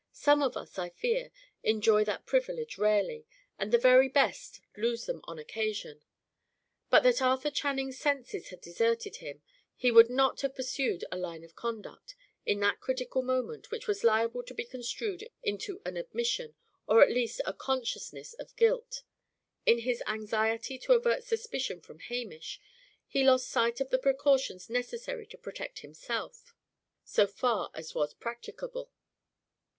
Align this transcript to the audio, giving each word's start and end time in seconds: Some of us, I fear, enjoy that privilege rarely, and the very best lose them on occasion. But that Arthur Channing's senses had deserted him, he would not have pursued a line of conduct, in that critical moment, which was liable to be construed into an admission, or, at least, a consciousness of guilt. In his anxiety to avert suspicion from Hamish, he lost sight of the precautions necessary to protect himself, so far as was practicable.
Some 0.13 0.41
of 0.41 0.57
us, 0.57 0.79
I 0.79 0.89
fear, 0.89 1.29
enjoy 1.61 2.03
that 2.05 2.25
privilege 2.25 2.79
rarely, 2.79 3.27
and 3.59 3.71
the 3.71 3.77
very 3.77 4.09
best 4.09 4.59
lose 4.75 5.05
them 5.05 5.21
on 5.25 5.37
occasion. 5.37 6.01
But 6.89 7.01
that 7.03 7.21
Arthur 7.21 7.51
Channing's 7.51 7.99
senses 7.99 8.47
had 8.49 8.61
deserted 8.61 9.17
him, 9.17 9.43
he 9.75 9.91
would 9.91 10.09
not 10.09 10.41
have 10.41 10.55
pursued 10.55 11.05
a 11.11 11.19
line 11.19 11.43
of 11.43 11.53
conduct, 11.55 12.15
in 12.47 12.59
that 12.61 12.79
critical 12.79 13.21
moment, 13.21 13.69
which 13.69 13.87
was 13.87 14.03
liable 14.03 14.41
to 14.41 14.55
be 14.55 14.65
construed 14.65 15.29
into 15.43 15.83
an 15.85 15.97
admission, 15.97 16.55
or, 16.87 17.03
at 17.03 17.11
least, 17.11 17.39
a 17.45 17.53
consciousness 17.53 18.33
of 18.33 18.55
guilt. 18.55 19.03
In 19.67 19.77
his 19.81 20.01
anxiety 20.07 20.79
to 20.79 20.93
avert 20.93 21.23
suspicion 21.25 21.79
from 21.79 21.99
Hamish, 21.99 22.59
he 23.05 23.23
lost 23.23 23.47
sight 23.49 23.79
of 23.79 23.91
the 23.91 23.99
precautions 23.99 24.67
necessary 24.67 25.27
to 25.27 25.37
protect 25.37 25.81
himself, 25.81 26.55
so 27.03 27.27
far 27.27 27.69
as 27.75 27.93
was 27.93 28.15
practicable. 28.15 28.89